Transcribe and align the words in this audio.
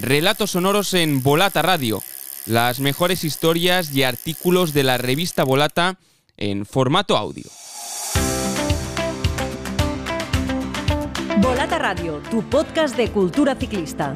Relatos 0.00 0.52
sonoros 0.52 0.94
en 0.94 1.24
Volata 1.24 1.60
Radio. 1.60 2.04
Las 2.46 2.78
mejores 2.78 3.24
historias 3.24 3.92
y 3.92 4.04
artículos 4.04 4.72
de 4.72 4.84
la 4.84 4.96
revista 4.96 5.42
Volata 5.42 5.98
en 6.36 6.66
formato 6.66 7.16
audio. 7.16 7.46
Volata 11.42 11.78
Radio, 11.78 12.22
tu 12.30 12.48
podcast 12.48 12.96
de 12.96 13.10
cultura 13.10 13.56
ciclista. 13.56 14.12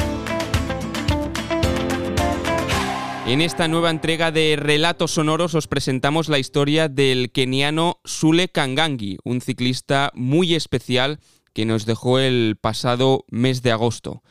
En 3.26 3.40
esta 3.40 3.66
nueva 3.66 3.90
entrega 3.90 4.30
de 4.30 4.54
Relatos 4.56 5.10
Sonoros 5.10 5.56
os 5.56 5.66
presentamos 5.66 6.28
la 6.28 6.38
historia 6.38 6.88
del 6.88 7.32
keniano 7.32 7.98
Sule 8.04 8.48
Kangangi, 8.48 9.18
un 9.24 9.40
ciclista 9.40 10.12
muy 10.14 10.54
especial 10.54 11.18
que 11.52 11.64
nos 11.64 11.86
dejó 11.86 12.20
el 12.20 12.56
pasado 12.60 13.24
mes 13.30 13.62
de 13.62 13.72
agosto. 13.72 14.22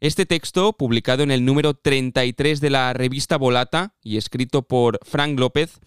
Este 0.00 0.24
texto, 0.24 0.72
publicado 0.72 1.22
en 1.22 1.30
el 1.30 1.44
número 1.44 1.74
33 1.74 2.62
de 2.62 2.70
la 2.70 2.94
revista 2.94 3.36
Volata 3.36 3.92
y 4.02 4.16
escrito 4.16 4.62
por 4.62 4.98
Frank 5.02 5.38
López, 5.38 5.78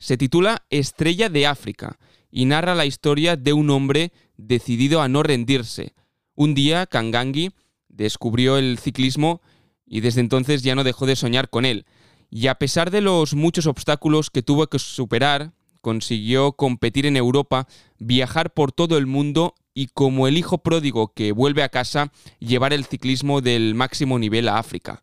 se 0.00 0.16
titula 0.16 0.64
Estrella 0.70 1.28
de 1.28 1.46
África 1.46 2.00
y 2.32 2.46
narra 2.46 2.74
la 2.74 2.84
historia 2.84 3.36
de 3.36 3.52
un 3.52 3.70
hombre 3.70 4.12
decidido 4.36 5.00
a 5.00 5.08
no 5.08 5.22
rendirse. 5.22 5.94
Un 6.34 6.54
día, 6.54 6.86
Kangangi 6.86 7.52
descubrió 7.88 8.58
el 8.58 8.76
ciclismo 8.76 9.40
y 9.86 10.00
desde 10.00 10.20
entonces 10.20 10.64
ya 10.64 10.74
no 10.74 10.82
dejó 10.82 11.06
de 11.06 11.14
soñar 11.14 11.48
con 11.48 11.64
él. 11.64 11.86
Y 12.28 12.48
a 12.48 12.56
pesar 12.56 12.90
de 12.90 13.02
los 13.02 13.34
muchos 13.34 13.66
obstáculos 13.66 14.30
que 14.30 14.42
tuvo 14.42 14.66
que 14.66 14.80
superar, 14.80 15.52
consiguió 15.80 16.54
competir 16.54 17.06
en 17.06 17.16
Europa, 17.16 17.68
viajar 18.00 18.52
por 18.52 18.72
todo 18.72 18.98
el 18.98 19.06
mundo 19.06 19.54
y 19.74 19.88
como 19.88 20.28
el 20.28 20.38
hijo 20.38 20.58
pródigo 20.58 21.12
que 21.14 21.32
vuelve 21.32 21.62
a 21.62 21.68
casa, 21.68 22.12
llevar 22.38 22.72
el 22.72 22.84
ciclismo 22.84 23.40
del 23.40 23.74
máximo 23.74 24.18
nivel 24.18 24.48
a 24.48 24.58
África. 24.58 25.02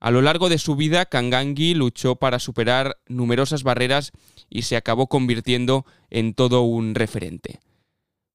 A 0.00 0.10
lo 0.10 0.20
largo 0.20 0.48
de 0.48 0.58
su 0.58 0.76
vida, 0.76 1.06
Kangangi 1.06 1.74
luchó 1.74 2.16
para 2.16 2.38
superar 2.38 2.98
numerosas 3.08 3.62
barreras 3.62 4.12
y 4.50 4.62
se 4.62 4.76
acabó 4.76 5.06
convirtiendo 5.06 5.86
en 6.10 6.34
todo 6.34 6.60
un 6.62 6.94
referente. 6.94 7.60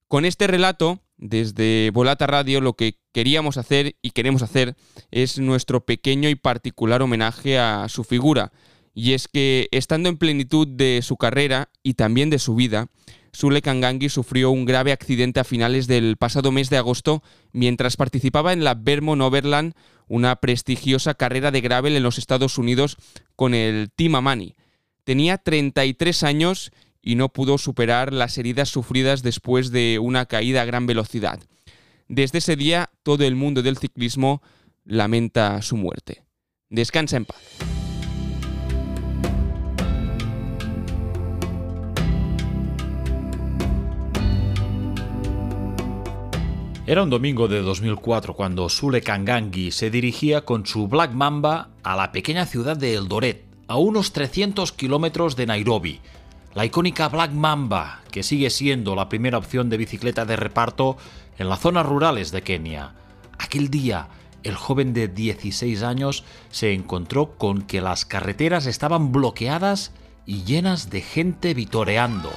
Con 0.08 0.26
este 0.26 0.48
relato, 0.48 1.00
desde 1.18 1.92
Volata 1.94 2.26
Radio, 2.26 2.62
lo 2.62 2.74
que 2.74 2.98
queríamos 3.12 3.58
hacer 3.58 3.96
y 4.02 4.12
queremos 4.12 4.42
hacer 4.42 4.76
es 5.12 5.38
nuestro 5.38 5.86
pequeño 5.86 6.30
y 6.30 6.36
particular 6.36 7.04
homenaje 7.04 7.60
a 7.60 7.88
su 7.90 8.04
figura. 8.04 8.52
Y 8.96 9.14
es 9.14 9.28
que, 9.28 9.68
estando 9.72 10.10
en 10.10 10.18
plenitud 10.18 10.68
de 10.68 11.02
su 11.04 11.18
carrera 11.18 11.70
y 11.84 11.94
también 11.94 12.32
de 12.32 12.40
su 12.40 12.56
vida, 12.56 12.88
Sule 13.32 13.62
Kangangi 13.62 14.10
sufrió 14.10 14.52
un 14.52 14.66
grave 14.66 14.92
accidente 14.92 15.40
a 15.40 15.44
finales 15.44 15.88
del 15.88 16.18
pasado 16.18 16.52
mes 16.52 16.70
de 16.70 16.78
agosto 16.78 17.24
mientras 17.52 17.98
participaba 17.98 18.54
en 18.54 18.64
la 18.64 18.76
Vermont 18.76 19.22
Overland, 19.22 19.74
una 20.08 20.36
prestigiosa 20.38 21.14
carrera 21.14 21.52
de 21.52 21.62
gravel 21.62 21.96
en 21.96 22.04
los 22.04 22.18
Estados 22.18 22.58
Unidos 22.58 22.98
con 23.36 23.54
el 23.54 23.90
Team 23.96 24.16
Amani. 24.16 24.56
Tenía 25.04 25.38
33 25.38 26.24
años 26.24 26.72
y 27.02 27.16
no 27.16 27.30
pudo 27.30 27.58
superar 27.58 28.14
las 28.14 28.38
heridas 28.38 28.70
sufridas 28.70 29.24
después 29.24 29.72
de 29.72 30.00
una 30.00 30.26
caída 30.26 30.62
a 30.62 30.66
gran 30.66 30.86
velocidad. 30.86 31.40
Desde 32.08 32.40
ese 32.40 32.56
día, 32.56 32.90
todo 33.04 33.24
el 33.24 33.36
mundo 33.36 33.62
del 33.62 33.78
ciclismo 33.78 34.42
lamenta 34.84 35.62
su 35.62 35.78
muerte. 35.78 36.24
Descansa 36.70 37.18
en 37.18 37.26
paz. 37.26 37.79
Era 46.90 47.04
un 47.04 47.12
domingo 47.12 47.48
de 47.48 47.62
2004 47.62 48.34
cuando 48.34 48.68
Sule 48.68 49.04
Kangangi 49.04 49.70
se 49.70 49.92
dirigía 49.92 50.44
con 50.44 50.66
su 50.66 50.88
Black 50.88 51.12
Mamba 51.12 51.70
a 51.84 51.96
la 51.96 52.12
pequeña 52.12 52.48
ciudad 52.48 52.76
de 52.78 52.96
Eldoret, 52.96 53.46
a 53.68 53.78
unos 53.78 54.12
300 54.12 54.72
kilómetros 54.72 55.36
de 55.36 55.46
Nairobi. 55.46 56.00
La 56.56 56.66
icónica 56.66 57.08
Black 57.08 57.32
Mamba, 57.32 58.02
que 58.10 58.24
sigue 58.24 58.50
siendo 58.50 58.96
la 58.96 59.08
primera 59.08 59.38
opción 59.38 59.70
de 59.70 59.78
bicicleta 59.78 60.26
de 60.26 60.36
reparto 60.36 60.98
en 61.38 61.48
las 61.48 61.60
zonas 61.60 61.86
rurales 61.86 62.32
de 62.32 62.42
Kenia. 62.42 62.96
Aquel 63.38 63.70
día, 63.70 64.08
el 64.42 64.56
joven 64.56 64.92
de 64.92 65.10
16 65.10 65.84
años 65.84 66.24
se 66.50 66.74
encontró 66.74 67.38
con 67.38 67.62
que 67.62 67.82
las 67.82 68.04
carreteras 68.04 68.66
estaban 68.66 69.12
bloqueadas 69.12 69.92
y 70.26 70.42
llenas 70.44 70.90
de 70.90 71.02
gente 71.02 71.54
vitoreando. 71.54 72.32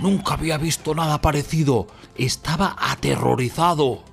Nunca 0.00 0.34
había 0.34 0.58
visto 0.58 0.92
nada 0.96 1.20
parecido. 1.20 1.86
Estaba 2.16 2.76
aterrorizado. 2.78 4.04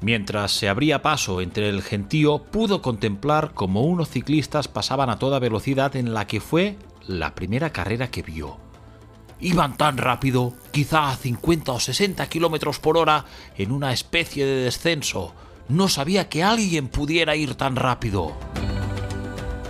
Mientras 0.00 0.50
se 0.50 0.68
abría 0.68 1.02
paso 1.02 1.40
entre 1.40 1.68
el 1.68 1.82
gentío, 1.82 2.42
pudo 2.42 2.82
contemplar 2.82 3.52
cómo 3.54 3.82
unos 3.82 4.08
ciclistas 4.08 4.66
pasaban 4.66 5.08
a 5.08 5.20
toda 5.20 5.38
velocidad 5.38 5.94
en 5.94 6.14
la 6.14 6.26
que 6.26 6.40
fue 6.40 6.76
la 7.06 7.36
primera 7.36 7.70
carrera 7.70 8.10
que 8.10 8.22
vio. 8.22 8.58
Iban 9.38 9.76
tan 9.76 9.98
rápido, 9.98 10.52
quizá 10.72 11.10
a 11.10 11.16
50 11.16 11.72
o 11.72 11.78
60 11.78 12.28
kilómetros 12.28 12.80
por 12.80 12.96
hora, 12.96 13.24
en 13.56 13.70
una 13.70 13.92
especie 13.92 14.44
de 14.44 14.64
descenso. 14.64 15.32
No 15.68 15.88
sabía 15.88 16.28
que 16.28 16.42
alguien 16.42 16.88
pudiera 16.88 17.36
ir 17.36 17.54
tan 17.54 17.76
rápido. 17.76 18.32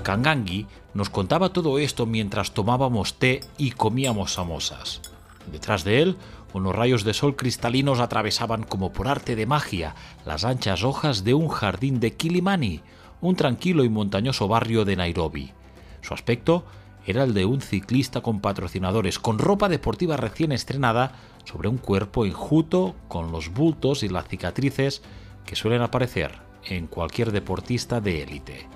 Kangangi 0.03 0.67
nos 0.95 1.11
contaba 1.11 1.53
todo 1.53 1.79
esto 1.79 2.07
mientras 2.07 2.53
tomábamos 2.53 3.19
té 3.19 3.41
y 3.59 3.73
comíamos 3.73 4.33
samosas. 4.33 5.03
Detrás 5.51 5.85
de 5.85 6.01
él, 6.01 6.17
unos 6.55 6.75
rayos 6.75 7.05
de 7.05 7.13
sol 7.13 7.37
cristalinos 7.37 8.01
atravesaban 8.01 8.63
como 8.63 8.93
por 8.93 9.09
arte 9.09 9.37
de 9.37 9.45
magia 9.45 9.95
las 10.25 10.45
anchas 10.45 10.85
hojas 10.85 11.25
de 11.25 11.35
un 11.35 11.49
jardín 11.49 12.01
de 12.01 12.15
Kilimani, 12.15 12.81
un 13.21 13.37
tranquilo 13.37 13.85
y 13.85 13.89
montañoso 13.89 14.49
barrio 14.49 14.85
de 14.85 14.97
Nairobi. 14.97 15.53
Su 16.01 16.15
aspecto 16.15 16.65
era 17.07 17.25
el 17.25 17.35
de 17.35 17.45
un 17.45 17.61
ciclista 17.61 18.21
con 18.23 18.41
patrocinadores, 18.41 19.19
con 19.19 19.39
ropa 19.39 19.69
deportiva 19.69 20.17
recién 20.17 20.53
estrenada 20.53 21.13
sobre 21.45 21.69
un 21.69 21.77
cuerpo 21.77 22.25
enjuto 22.25 22.95
con 23.09 23.33
los 23.33 23.53
bultos 23.53 24.03
y 24.03 24.09
las 24.09 24.29
cicatrices 24.29 25.03
que 25.45 25.57
suelen 25.57 25.83
aparecer 25.83 26.39
en 26.65 26.87
cualquier 26.87 27.33
deportista 27.33 28.01
de 28.01 28.23
élite. 28.23 28.69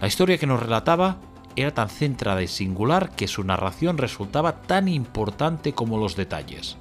La 0.00 0.06
historia 0.06 0.38
que 0.38 0.46
nos 0.46 0.60
relataba 0.60 1.16
era 1.56 1.72
tan 1.72 1.88
centrada 1.88 2.42
y 2.42 2.48
singular 2.48 3.10
que 3.16 3.26
su 3.26 3.42
narración 3.42 3.98
resultaba 3.98 4.62
tan 4.62 4.86
importante 4.86 5.72
como 5.72 5.98
los 5.98 6.14
detalles. 6.14 6.76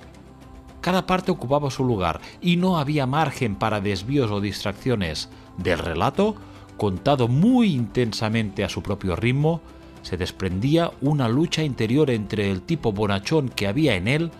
Cada 0.81 1.05
parte 1.05 1.31
ocupaba 1.31 1.69
su 1.71 1.83
lugar 1.83 2.21
y 2.41 2.55
no 2.55 2.77
había 2.77 3.05
margen 3.05 3.55
para 3.55 3.81
desvíos 3.81 4.31
o 4.31 4.41
distracciones 4.41 5.29
del 5.57 5.79
relato, 5.79 6.35
contado 6.77 7.27
muy 7.27 7.73
intensamente 7.73 8.63
a 8.63 8.69
su 8.69 8.81
propio 8.81 9.15
ritmo, 9.15 9.61
se 10.01 10.15
desprendía 10.15 10.91
una 11.01 11.27
lucha 11.27 11.63
interior 11.63 12.09
entre 12.09 12.49
el 12.49 12.61
tipo 12.61 12.93
bonachón 12.93 13.49
que 13.49 13.67
había 13.67 13.95
en 13.95 14.07
él 14.07 14.31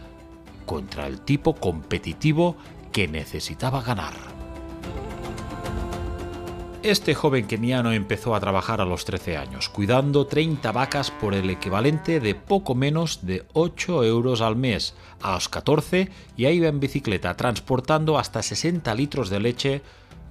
contra 0.66 1.08
el 1.08 1.20
tipo 1.20 1.56
competitivo 1.56 2.56
que 2.94 3.08
necesitaba 3.08 3.82
ganar. 3.82 4.39
Este 6.82 7.14
joven 7.14 7.46
keniano 7.46 7.92
empezó 7.92 8.36
a 8.36 8.40
trabajar 8.40 8.80
a 8.80 8.86
los 8.86 9.04
13 9.04 9.36
años, 9.36 9.68
cuidando 9.68 10.28
30 10.28 10.72
vacas 10.72 11.12
por 11.12 11.34
el 11.34 11.50
equivalente 11.50 12.22
de 12.22 12.36
poco 12.36 12.74
menos 12.74 13.26
de 13.26 13.46
8 13.52 14.06
euros 14.06 14.40
al 14.40 14.56
mes. 14.56 14.96
A 15.22 15.34
los 15.34 15.50
14 15.50 16.10
ya 16.38 16.52
iba 16.52 16.70
en 16.70 16.80
bicicleta, 16.80 17.36
transportando 17.36 18.18
hasta 18.18 18.42
60 18.42 18.96
litros 18.96 19.30
de 19.30 19.42
leche 19.42 19.82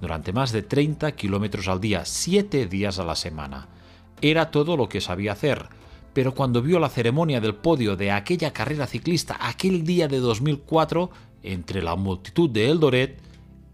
durante 0.01 0.33
más 0.33 0.51
de 0.51 0.63
30 0.63 1.11
kilómetros 1.11 1.67
al 1.67 1.79
día, 1.79 2.03
7 2.03 2.65
días 2.65 2.97
a 2.97 3.03
la 3.03 3.15
semana. 3.15 3.67
Era 4.19 4.49
todo 4.49 4.75
lo 4.75 4.89
que 4.89 5.01
sabía 5.01 5.33
hacer, 5.33 5.69
pero 6.13 6.33
cuando 6.33 6.63
vio 6.63 6.79
la 6.79 6.89
ceremonia 6.89 7.41
del 7.41 7.53
podio 7.53 7.95
de 7.95 8.09
aquella 8.09 8.53
carrera 8.53 8.87
ciclista 8.87 9.37
aquel 9.39 9.83
día 9.83 10.07
de 10.07 10.17
2004, 10.17 11.11
entre 11.43 11.83
la 11.83 11.95
multitud 11.95 12.49
de 12.49 12.71
Eldoret, 12.71 13.19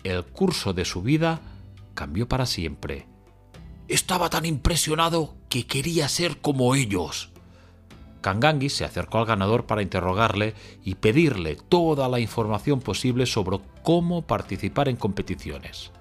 el 0.03 0.25
curso 0.25 0.73
de 0.73 0.83
su 0.83 1.01
vida 1.01 1.39
cambió 1.95 2.27
para 2.27 2.45
siempre. 2.45 3.07
Estaba 3.87 4.29
tan 4.29 4.45
impresionado 4.45 5.33
que 5.49 5.65
quería 5.65 6.07
ser 6.07 6.37
como 6.37 6.75
ellos. 6.75 7.31
Kangangi 8.21 8.69
se 8.69 8.85
acercó 8.85 9.17
al 9.17 9.25
ganador 9.25 9.65
para 9.65 9.81
interrogarle 9.81 10.53
y 10.83 10.95
pedirle 10.95 11.55
toda 11.55 12.07
la 12.09 12.19
información 12.19 12.79
posible 12.79 13.25
sobre 13.25 13.59
cómo 13.83 14.21
participar 14.21 14.89
en 14.89 14.95
competiciones 14.95 15.91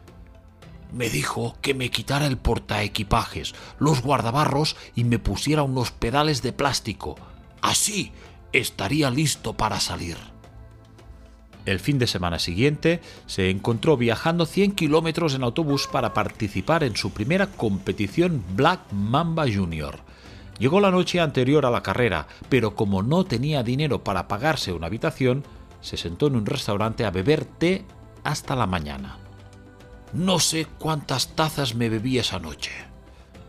me 0.95 1.11
dijo 1.11 1.57
que 1.61 1.75
me 1.75 1.91
quitara 1.91 2.27
el 2.27 2.39
portaequipajes, 2.39 3.55
los 3.79 4.01
guardabarros 4.03 4.77
y 4.95 5.05
me 5.05 5.19
pusiera 5.19 5.65
unos 5.65 5.91
pedales 5.91 6.41
de 6.41 6.53
plástico. 6.53 7.17
Así 7.61 8.13
estaría 8.53 9.11
listo 9.11 9.55
para 9.55 9.81
salir. 9.81 10.17
El 11.65 11.81
fin 11.81 11.99
de 11.99 12.07
semana 12.07 12.39
siguiente 12.39 13.01
se 13.27 13.49
encontró 13.49 13.97
viajando 13.97 14.45
100 14.45 14.73
kilómetros 14.73 15.35
en 15.35 15.43
autobús 15.43 15.89
para 15.91 16.13
participar 16.13 16.85
en 16.85 16.95
su 16.95 17.11
primera 17.11 17.47
competición 17.47 18.45
Black 18.55 18.81
Mamba 18.93 19.47
Junior. 19.51 20.01
Llegó 20.59 20.81
la 20.81 20.91
noche 20.91 21.21
anterior 21.21 21.65
a 21.65 21.71
la 21.71 21.83
carrera, 21.83 22.29
pero 22.49 22.75
como 22.75 23.03
no 23.03 23.25
tenía 23.25 23.63
dinero 23.63 24.05
para 24.05 24.29
pagarse 24.29 24.73
una 24.73 24.87
habitación, 24.87 25.43
se 25.81 25.97
sentó 25.97 26.27
en 26.27 26.37
un 26.37 26.47
restaurante 26.47 27.05
a 27.05 27.11
beber 27.11 27.45
té 27.45 27.85
hasta 28.25 28.55
la 28.55 28.67
mañana. 28.67 29.19
No 30.13 30.39
sé 30.39 30.67
cuántas 30.79 31.35
tazas 31.35 31.75
me 31.75 31.89
bebí 31.89 32.19
esa 32.19 32.39
noche. 32.39 32.71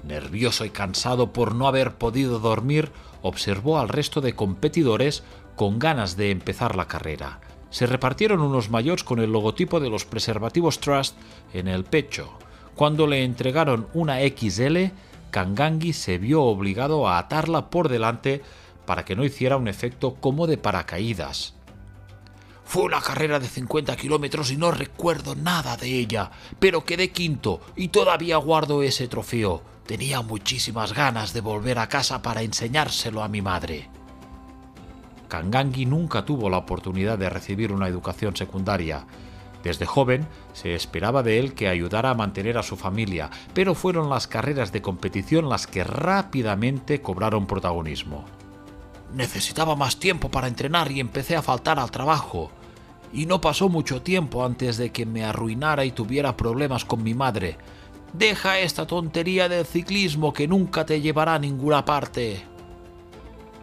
Nervioso 0.03 0.65
y 0.65 0.69
cansado 0.69 1.33
por 1.33 1.53
no 1.53 1.67
haber 1.67 1.95
podido 1.95 2.39
dormir, 2.39 2.91
observó 3.21 3.77
al 3.77 3.89
resto 3.89 4.21
de 4.21 4.35
competidores 4.35 5.23
con 5.55 5.79
ganas 5.79 6.17
de 6.17 6.31
empezar 6.31 6.75
la 6.75 6.87
carrera. 6.87 7.39
Se 7.75 7.87
repartieron 7.87 8.39
unos 8.39 8.69
mayots 8.69 9.03
con 9.03 9.19
el 9.19 9.33
logotipo 9.33 9.81
de 9.81 9.89
los 9.89 10.05
preservativos 10.05 10.79
Trust 10.79 11.17
en 11.53 11.67
el 11.67 11.83
pecho. 11.83 12.31
Cuando 12.73 13.05
le 13.05 13.25
entregaron 13.25 13.89
una 13.93 14.19
XL, 14.19 14.93
Kangangi 15.29 15.91
se 15.91 16.17
vio 16.17 16.43
obligado 16.43 17.09
a 17.09 17.17
atarla 17.17 17.69
por 17.69 17.89
delante 17.89 18.41
para 18.85 19.03
que 19.03 19.17
no 19.17 19.25
hiciera 19.25 19.57
un 19.57 19.67
efecto 19.67 20.15
como 20.21 20.47
de 20.47 20.57
paracaídas. 20.57 21.53
Fue 22.63 22.83
una 22.83 23.01
carrera 23.01 23.41
de 23.41 23.49
50 23.49 23.97
kilómetros 23.97 24.51
y 24.51 24.55
no 24.55 24.71
recuerdo 24.71 25.35
nada 25.35 25.75
de 25.75 25.99
ella, 25.99 26.31
pero 26.59 26.85
quedé 26.85 27.11
quinto 27.11 27.59
y 27.75 27.89
todavía 27.89 28.37
guardo 28.37 28.83
ese 28.83 29.09
trofeo. 29.09 29.61
Tenía 29.85 30.21
muchísimas 30.21 30.93
ganas 30.93 31.33
de 31.33 31.41
volver 31.41 31.79
a 31.79 31.89
casa 31.89 32.21
para 32.21 32.41
enseñárselo 32.41 33.21
a 33.21 33.27
mi 33.27 33.41
madre. 33.41 33.89
Kangangi 35.27 35.85
nunca 35.85 36.25
tuvo 36.25 36.49
la 36.49 36.57
oportunidad 36.57 37.17
de 37.17 37.29
recibir 37.29 37.71
una 37.71 37.87
educación 37.87 38.35
secundaria. 38.35 39.05
Desde 39.63 39.87
joven 39.87 40.27
se 40.53 40.75
esperaba 40.75 41.23
de 41.23 41.39
él 41.39 41.55
que 41.55 41.67
ayudara 41.67 42.11
a 42.11 42.13
mantener 42.13 42.57
a 42.59 42.63
su 42.63 42.77
familia, 42.77 43.31
pero 43.55 43.73
fueron 43.73 44.11
las 44.11 44.27
carreras 44.27 44.71
de 44.71 44.83
competición 44.83 45.49
las 45.49 45.65
que 45.65 45.83
rápidamente 45.83 47.01
cobraron 47.01 47.47
protagonismo. 47.47 48.25
Necesitaba 49.15 49.75
más 49.75 49.97
tiempo 49.97 50.29
para 50.29 50.47
entrenar 50.47 50.91
y 50.91 50.99
empecé 50.99 51.35
a 51.35 51.41
faltar 51.41 51.79
al 51.79 51.89
trabajo. 51.89 52.51
Y 53.11 53.25
no 53.25 53.41
pasó 53.41 53.67
mucho 53.67 54.03
tiempo 54.03 54.45
antes 54.45 54.77
de 54.77 54.91
que 54.91 55.07
me 55.07 55.23
arruinara 55.23 55.83
y 55.83 55.91
tuviera 55.91 56.37
problemas 56.37 56.85
con 56.85 57.01
mi 57.01 57.15
madre. 57.15 57.57
Deja 58.13 58.59
esta 58.59 58.85
tontería 58.85 59.49
del 59.49 59.65
ciclismo 59.65 60.31
que 60.31 60.47
nunca 60.47 60.85
te 60.85 61.01
llevará 61.01 61.33
a 61.33 61.39
ninguna 61.39 61.83
parte. 61.85 62.54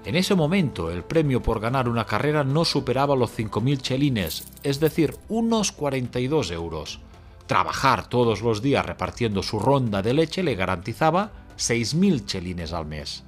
En 0.05 0.17
ese 0.17 0.35
momento 0.35 0.91
el 0.91 1.05
premio 1.05 1.43
por 1.43 1.61
ganar 1.61 1.89
una 1.89 2.07
carrera 2.07 2.43
no 2.43 2.65
superaba 2.65 3.15
los 3.15 3.39
5.000 3.39 3.79
chelines, 3.79 4.49
es 4.65 4.81
decir, 4.81 5.17
unos 5.29 5.71
42 5.71 6.51
euros. 6.51 6.99
Trabajar 7.47 8.09
todos 8.09 8.43
los 8.43 8.63
días 8.63 8.85
repartiendo 8.85 9.45
su 9.45 9.61
ronda 9.61 10.03
de 10.03 10.13
leche 10.13 10.43
le 10.43 10.57
garantizaba 10.57 11.31
6.000 11.57 12.27
chelines 12.27 12.73
al 12.73 12.87
mes. 12.87 13.23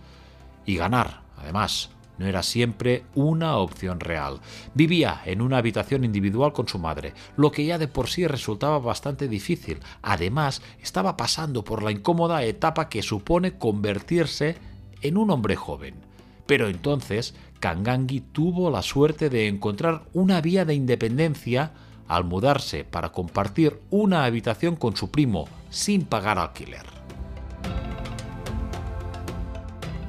Y 0.67 0.76
ganar, 0.76 1.23
además, 1.37 1.91
no 2.19 2.26
era 2.26 2.43
siempre 2.43 3.05
una 3.15 3.56
opción 3.56 4.00
real. 4.00 4.41
Vivía 4.75 5.23
en 5.26 5.43
una 5.43 5.59
habitación 5.59 6.05
individual 6.05 6.53
con 6.53 6.67
su 6.67 6.81
madre, 6.81 7.15
lo 7.37 7.53
que 7.53 7.67
ya 7.67 7.79
de 7.79 7.87
por 7.87 8.09
sí 8.09 8.26
resultaba 8.26 8.81
bastante 8.81 9.29
difícil. 9.29 9.79
Además, 10.03 10.61
estaba 10.82 11.17
pasando 11.17 11.62
por 11.62 11.85
la 11.85 11.93
incómoda 11.93 12.43
etapa 12.43 12.88
que 12.88 13.03
supone 13.03 13.59
convertirse 13.59 14.56
en 15.03 15.17
un 15.17 15.31
hombre 15.31 15.55
joven. 15.55 16.13
Pero 16.46 16.69
entonces, 16.69 17.35
Kangangi 17.61 18.20
tuvo 18.20 18.70
la 18.70 18.82
suerte 18.82 19.31
de 19.31 19.49
encontrar 19.49 20.02
una 20.12 20.41
vía 20.41 20.64
de 20.64 20.75
independencia 20.75 21.73
al 22.08 22.25
mudarse 22.25 22.85
para 22.85 23.12
compartir 23.12 23.81
una 23.91 24.25
habitación 24.25 24.76
con 24.76 24.96
su 24.96 25.11
primo 25.11 25.49
sin 25.70 26.05
pagar 26.05 26.38
alquiler. 26.38 26.85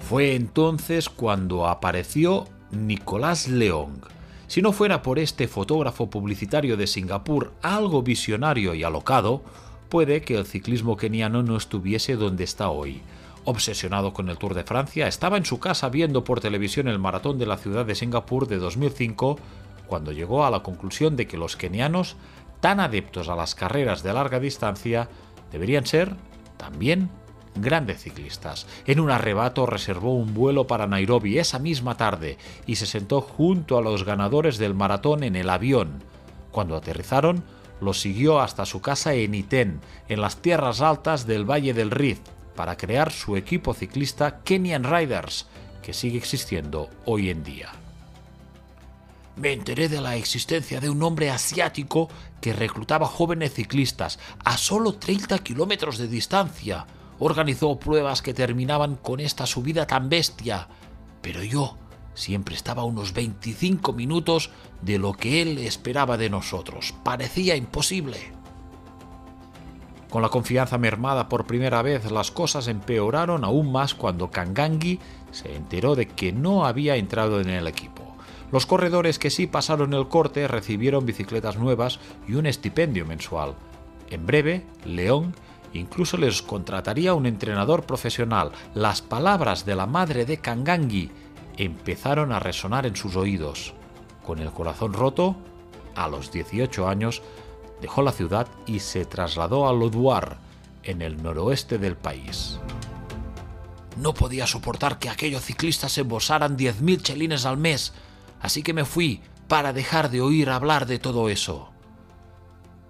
Fue 0.08 0.36
entonces 0.36 1.10
cuando 1.10 1.66
apareció 1.66 2.46
Nicolás 2.72 3.48
Leong. 3.48 4.02
Si 4.48 4.62
no 4.62 4.72
fuera 4.72 5.02
por 5.02 5.18
este 5.18 5.48
fotógrafo 5.48 6.10
publicitario 6.10 6.78
de 6.78 6.86
Singapur 6.86 7.54
algo 7.64 8.04
visionario 8.04 8.76
y 8.76 8.84
alocado, 8.84 9.42
puede 9.90 10.22
que 10.22 10.38
el 10.38 10.46
ciclismo 10.46 10.98
keniano 10.98 11.42
no 11.42 11.58
estuviese 11.58 12.16
donde 12.16 12.44
está 12.44 12.70
hoy. 12.70 13.02
Obsesionado 13.48 14.12
con 14.12 14.30
el 14.30 14.40
Tour 14.40 14.56
de 14.56 14.64
Francia, 14.64 15.08
estaba 15.08 15.38
en 15.38 15.46
su 15.46 15.60
casa 15.60 15.90
viendo 15.90 16.24
por 16.24 16.40
televisión 16.40 16.88
el 16.88 16.98
maratón 16.98 17.38
de 17.38 17.46
la 17.46 17.58
ciudad 17.58 17.86
de 17.86 17.94
Singapur 17.94 18.48
de 18.48 18.58
2005, 18.58 19.38
cuando 19.86 20.12
llegó 20.12 20.46
a 20.46 20.50
la 20.50 20.64
conclusión 20.64 21.16
de 21.16 21.28
que 21.28 21.38
los 21.38 21.56
kenianos, 21.56 22.16
tan 22.60 22.80
adeptos 22.80 23.30
a 23.30 23.36
las 23.36 23.54
carreras 23.54 24.02
de 24.02 24.14
larga 24.14 24.40
distancia, 24.40 25.10
deberían 25.52 25.86
ser 25.86 26.16
también 26.58 27.12
grandes 27.54 28.02
ciclistas. 28.02 28.66
En 28.88 29.00
un 29.00 29.12
arrebato 29.12 29.68
reservó 29.68 30.16
un 30.16 30.34
vuelo 30.34 30.66
para 30.66 30.88
Nairobi 30.88 31.38
esa 31.38 31.60
misma 31.60 31.98
tarde 31.98 32.40
y 32.66 32.78
se 32.78 32.88
sentó 32.88 33.22
junto 33.22 33.78
a 33.78 33.82
los 33.82 34.06
ganadores 34.06 34.58
del 34.58 34.74
maratón 34.74 35.24
en 35.24 35.36
el 35.36 35.52
avión. 35.52 36.04
Cuando 36.52 36.76
aterrizaron, 36.76 37.44
los 37.80 38.02
siguió 38.02 38.40
hasta 38.40 38.66
su 38.66 38.82
casa 38.82 39.14
en 39.14 39.36
Iten, 39.36 39.82
en 40.10 40.20
las 40.20 40.38
tierras 40.38 40.82
altas 40.82 41.28
del 41.28 41.50
Valle 41.50 41.76
del 41.76 41.92
Rift, 41.92 42.30
para 42.56 42.78
crear 42.78 43.12
su 43.12 43.36
equipo 43.36 43.74
ciclista 43.74 44.42
Kenyan 44.44 44.84
Riders, 44.84 45.48
que 45.82 45.94
sigue 45.94 46.18
existiendo 46.18 46.90
hoy 47.06 47.30
en 47.30 47.44
día. 47.44 47.70
Me 49.36 49.52
enteré 49.52 49.90
de 49.90 50.02
la 50.02 50.16
existencia 50.16 50.80
de 50.80 50.90
un 50.90 51.04
hombre 51.04 51.30
asiático 51.30 52.10
que 52.40 52.54
reclutaba 52.54 53.06
jóvenes 53.06 53.54
ciclistas 53.54 54.18
a 54.44 54.58
solo 54.58 54.96
30 54.96 55.40
kilómetros 55.40 55.98
de 55.98 56.08
distancia 56.08 56.86
organizó 57.20 57.80
pruebas 57.80 58.22
que 58.22 58.34
terminaban 58.34 58.96
con 58.96 59.20
esta 59.20 59.46
subida 59.46 59.88
tan 59.88 60.10
bestia, 60.10 60.68
pero 61.22 61.44
yo 61.44 61.78
siempre 62.14 62.56
estaba 62.56 62.84
a 62.84 62.86
unos 62.86 63.14
25 63.14 63.94
minutos 63.94 64.52
de 64.82 64.98
lo 64.98 65.14
que 65.14 65.42
él 65.42 65.58
esperaba 65.60 66.18
de 66.18 66.30
nosotros. 66.30 66.94
Parecía 67.04 67.56
imposible. 67.56 68.35
Con 70.16 70.22
la 70.22 70.30
confianza 70.30 70.78
mermada 70.78 71.28
por 71.28 71.46
primera 71.46 71.82
vez, 71.82 72.10
las 72.10 72.32
cosas 72.32 72.70
empeoraron 72.70 73.44
aún 73.44 73.70
más 73.70 73.94
cuando 73.94 74.32
Kangangi 74.32 74.98
se 75.32 75.54
enteró 75.58 75.94
de 75.94 76.08
que 76.08 76.32
no 76.32 76.66
había 76.66 76.96
entrado 76.96 77.42
en 77.42 77.50
el 77.50 77.68
equipo. 77.68 78.16
Los 78.50 78.66
corredores 78.66 79.20
que 79.20 79.30
sí 79.30 79.46
pasaron 79.46 79.94
el 79.94 80.08
corte 80.08 80.48
recibieron 80.48 81.06
bicicletas 81.06 81.58
nuevas 81.58 82.00
y 82.30 82.36
un 82.36 82.46
estipendio 82.46 83.06
mensual. 83.06 83.56
En 84.10 84.26
breve, 84.26 84.66
León 84.86 85.36
Incluso 85.74 86.16
les 86.16 86.42
contrataría 86.42 87.14
un 87.14 87.26
entrenador 87.26 87.84
profesional. 87.84 88.54
Las 88.74 89.02
palabras 89.02 89.66
de 89.66 89.76
la 89.76 89.86
madre 89.86 90.24
de 90.24 90.38
Kangangi 90.38 91.12
empezaron 91.58 92.32
a 92.32 92.40
resonar 92.40 92.86
en 92.86 92.96
sus 92.96 93.18
oídos. 93.18 93.74
Con 94.26 94.40
el 94.40 94.52
corazón 94.52 94.94
roto, 94.94 95.36
a 95.94 96.08
los 96.08 96.32
18 96.32 96.88
años, 96.88 97.22
dejó 97.86 98.02
la 98.02 98.12
ciudad 98.12 98.48
y 98.66 98.80
se 98.80 99.06
trasladó 99.06 99.70
a 99.70 99.72
Loduar, 99.72 100.40
en 100.82 101.04
el 101.04 101.22
noroeste 101.22 101.78
del 101.78 101.96
país. 101.96 102.58
No 104.02 104.16
podía 104.16 104.48
soportar 104.48 104.98
que 104.98 105.08
aquellos 105.08 105.44
ciclistas 105.44 105.96
embolsaran 106.00 106.58
10.000 106.58 107.04
chelines 107.04 107.46
al 107.46 107.58
mes, 107.58 107.94
así 108.42 108.64
que 108.64 108.74
me 108.74 108.86
fui 108.86 109.22
para 109.48 109.72
dejar 109.72 110.10
de 110.10 110.22
oír 110.22 110.50
hablar 110.50 110.88
de 110.88 110.98
todo 110.98 111.30
eso. 111.30 111.70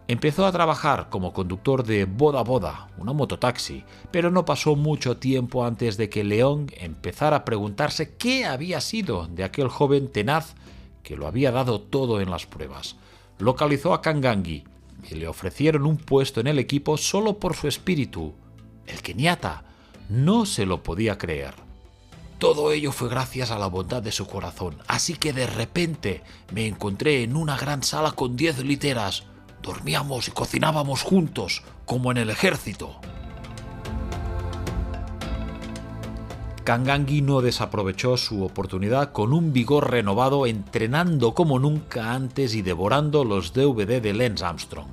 Empezó 0.07 0.45
a 0.45 0.53
trabajar 0.53 1.09
como 1.09 1.33
conductor 1.33 1.83
de 1.83 2.05
Boda 2.05 2.41
Boda, 2.43 2.87
una 2.97 3.11
mototaxi, 3.11 3.83
pero 4.11 4.31
no 4.31 4.45
pasó 4.45 4.77
mucho 4.77 5.17
tiempo 5.17 5.65
antes 5.65 5.97
de 5.97 6.09
que 6.09 6.23
León 6.23 6.67
empezara 6.77 7.35
a 7.35 7.43
preguntarse 7.43 8.15
qué 8.15 8.45
había 8.45 8.79
sido 8.79 9.27
de 9.27 9.43
aquel 9.43 9.67
joven 9.67 10.09
tenaz 10.09 10.55
que 11.03 11.17
lo 11.17 11.27
había 11.27 11.51
dado 11.51 11.81
todo 11.81 12.21
en 12.21 12.31
las 12.31 12.45
pruebas. 12.45 12.95
Localizó 13.39 13.93
a 13.93 14.01
Kangangi 14.01 14.63
y 15.09 15.15
le 15.15 15.27
ofrecieron 15.27 15.85
un 15.85 15.97
puesto 15.97 16.39
en 16.39 16.47
el 16.47 16.59
equipo 16.59 16.97
solo 16.97 17.39
por 17.39 17.55
su 17.55 17.67
espíritu. 17.67 18.33
El 18.87 19.01
keniata 19.01 19.63
no 20.09 20.45
se 20.45 20.65
lo 20.65 20.83
podía 20.83 21.17
creer. 21.17 21.53
Todo 22.37 22.71
ello 22.71 22.91
fue 22.91 23.09
gracias 23.09 23.51
a 23.51 23.57
la 23.59 23.67
bondad 23.67 24.01
de 24.01 24.11
su 24.11 24.27
corazón, 24.27 24.77
así 24.87 25.13
que 25.13 25.33
de 25.33 25.47
repente 25.47 26.21
me 26.51 26.67
encontré 26.67 27.23
en 27.23 27.35
una 27.35 27.57
gran 27.57 27.81
sala 27.81 28.11
con 28.11 28.35
diez 28.35 28.59
literas, 28.59 29.23
Dormíamos 29.65 30.27
y 30.27 30.31
cocinábamos 30.31 31.01
juntos, 31.01 31.63
como 31.85 32.11
en 32.11 32.17
el 32.17 32.29
ejército. 32.29 32.99
Kangangi 36.65 37.21
no 37.21 37.41
desaprovechó 37.41 38.17
su 38.17 38.43
oportunidad 38.43 39.11
con 39.11 39.33
un 39.33 39.53
vigor 39.53 39.91
renovado, 39.91 40.47
entrenando 40.47 41.35
como 41.35 41.59
nunca 41.59 42.13
antes 42.13 42.55
y 42.55 42.63
devorando 42.63 43.23
los 43.23 43.53
DVD 43.53 44.01
de 44.01 44.13
Lance 44.15 44.43
Armstrong. 44.43 44.87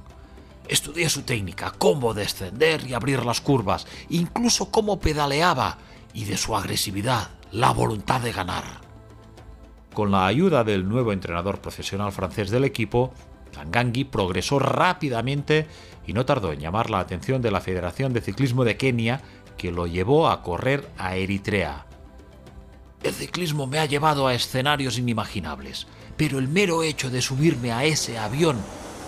Estudié 0.69 1.09
su 1.09 1.23
técnica, 1.23 1.73
cómo 1.79 2.13
descender 2.13 2.87
y 2.87 2.93
abrir 2.93 3.25
las 3.25 3.41
curvas, 3.41 3.87
incluso 4.11 4.71
cómo 4.71 5.01
pedaleaba 5.01 5.79
y 6.13 6.27
de 6.27 6.37
su 6.37 6.55
agresividad, 6.55 7.31
la 7.53 7.73
voluntad 7.73 8.21
de 8.21 8.33
ganar. 8.33 8.65
Con 9.95 10.11
la 10.11 10.27
ayuda 10.27 10.65
del 10.65 10.87
nuevo 10.87 11.11
entrenador 11.11 11.63
profesional 11.63 12.13
francés 12.13 12.51
del 12.51 12.65
equipo, 12.65 13.15
Kangangi 13.51 14.05
progresó 14.05 14.59
rápidamente 14.59 15.67
y 16.07 16.13
no 16.13 16.27
tardó 16.27 16.53
en 16.53 16.61
llamar 16.61 16.91
la 16.91 16.99
atención 16.99 17.41
de 17.41 17.51
la 17.51 17.61
Federación 17.63 18.13
de 18.13 18.21
Ciclismo 18.21 18.65
de 18.65 18.77
Kenia, 18.77 19.23
que 19.57 19.71
lo 19.71 19.87
llevó 19.87 20.29
a 20.29 20.43
correr 20.43 20.89
a 20.99 21.17
Eritrea. 21.17 21.87
El 23.03 23.13
ciclismo 23.13 23.67
me 23.67 23.79
ha 23.79 23.87
llevado 23.87 24.27
a 24.27 24.35
escenarios 24.35 24.99
inimaginables, 24.99 25.87
pero 26.17 26.39
el 26.39 26.49
mero 26.49 26.83
hecho 26.83 27.11
de 27.11 27.21
subirme 27.21 27.73
a 27.73 27.85
ese 27.85 28.19
avión 28.19 28.59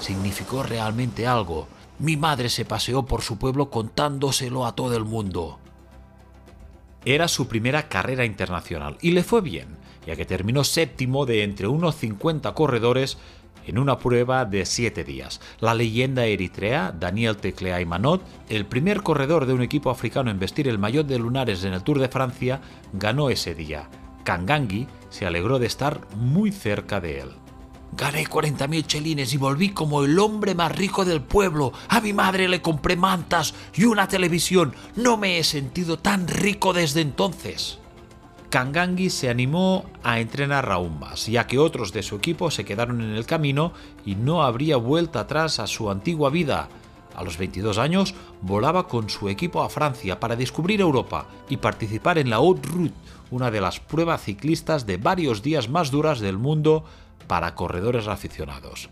significó 0.01 0.63
realmente 0.63 1.27
algo. 1.27 1.69
Mi 1.99 2.17
madre 2.17 2.49
se 2.49 2.65
paseó 2.65 3.07
por 3.07 3.23
su 3.23 3.39
pueblo 3.39 3.71
contándoselo 3.71 4.67
a 4.67 4.75
todo 4.75 4.97
el 4.97 5.05
mundo. 5.05 5.59
Era 7.05 7.29
su 7.29 7.47
primera 7.47 7.89
carrera 7.89 8.25
internacional 8.25 8.97
y 9.01 9.13
le 9.13 9.23
fue 9.23 9.43
bien, 9.43 9.77
ya 10.07 10.17
que 10.17 10.25
terminó 10.25 10.65
séptimo 10.65 11.27
de 11.27 11.45
entre 11.45 11.69
unos 11.69 11.97
50 11.97 12.53
corredores 12.55 13.19
en 13.67 13.79
una 13.79 13.99
prueba 13.99 14.45
de 14.45 14.65
siete 14.67 15.05
días. 15.05 15.41
La 15.61 15.75
leyenda 15.75 16.25
eritrea, 16.25 16.95
Daniel 16.99 17.37
Teclea 17.37 17.85
Manot, 17.87 18.23
el 18.49 18.67
primer 18.67 19.03
corredor 19.03 19.47
de 19.47 19.53
un 19.53 19.63
equipo 19.63 19.91
africano 19.91 20.31
en 20.31 20.39
vestir 20.39 20.69
el 20.69 20.79
maillot 20.79 21.07
de 21.07 21.19
lunares 21.19 21.65
en 21.65 21.73
el 21.75 21.83
Tour 21.83 21.99
de 21.99 22.09
Francia, 22.09 22.61
ganó 22.93 23.31
ese 23.31 23.55
día. 23.55 23.89
Kangangi 24.25 24.87
se 25.11 25.27
alegró 25.27 25.59
de 25.59 25.67
estar 25.67 26.01
muy 26.17 26.51
cerca 26.51 27.01
de 27.01 27.21
él. 27.21 27.31
Gané 27.97 28.27
40.000 28.27 28.87
chelines 28.87 29.33
y 29.35 29.37
volví 29.37 29.69
como 29.69 30.03
el 30.03 30.19
hombre 30.19 30.57
más 30.57 30.75
rico 30.75 31.05
del 31.05 31.23
pueblo. 31.23 31.73
A 31.89 32.01
mi 32.01 32.13
madre 32.13 32.49
le 32.49 32.61
compré 32.61 32.97
mantas 32.97 33.55
y 33.73 33.85
una 33.85 34.09
televisión. 34.09 34.75
No 34.97 35.17
me 35.17 35.39
he 35.39 35.45
sentido 35.45 35.99
tan 35.99 36.27
rico 36.27 36.73
desde 36.73 37.03
entonces. 37.03 37.79
Kangangi 38.55 39.11
se 39.11 39.29
animó 39.29 39.85
a 40.05 40.21
entrenar 40.21 40.71
aún 40.71 41.01
más, 41.01 41.27
ya 41.27 41.45
que 41.45 41.59
otros 41.59 41.93
de 41.93 42.05
su 42.05 42.15
equipo 42.15 42.53
se 42.53 42.65
quedaron 42.65 43.01
en 43.01 43.17
el 43.17 43.27
camino 43.27 43.73
y 44.07 44.15
no 44.15 44.45
habría 44.45 44.77
vuelta 44.77 45.19
atrás 45.19 45.59
a 45.59 45.67
su 45.67 45.91
antigua 45.91 46.31
vida. 46.31 46.69
A 47.17 47.25
los 47.25 47.37
22 47.37 47.79
años 47.79 48.15
volaba 48.43 48.87
con 48.87 49.11
su 49.11 49.29
equipo 49.29 49.65
a 49.65 49.69
Francia 49.69 50.21
para 50.21 50.37
descubrir 50.37 50.81
Europa 50.81 51.27
y 51.49 51.57
participar 51.57 52.17
en 52.17 52.31
la 52.31 52.37
Haute 52.37 52.69
Route, 52.69 52.95
una 53.33 53.51
de 53.51 53.61
las 53.61 53.81
pruebas 53.81 54.23
ciclistas 54.23 54.87
de 54.87 54.99
varios 54.99 55.43
días 55.43 55.69
más 55.69 55.91
duras 55.91 56.21
del 56.21 56.39
mundo 56.39 56.85
para 57.27 57.57
corredores 57.57 58.07
aficionados. 58.07 58.89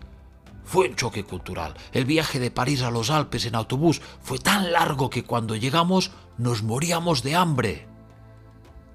Fue 0.65 0.89
un 0.89 0.97
choque 0.97 1.23
cultural. 1.23 1.75
El 1.93 2.05
viaje 2.05 2.41
de 2.41 2.51
París 2.51 2.83
a 2.83 2.91
los 2.91 3.11
Alpes 3.11 3.47
en 3.47 3.55
autobús 3.55 4.03
fue 4.23 4.41
tan 4.41 4.73
largo 4.73 5.09
que 5.09 5.23
cuando 5.23 5.55
llegamos 5.55 6.11
nos 6.37 6.65
moríamos 6.65 7.23
de 7.23 7.37
hambre. 7.37 7.92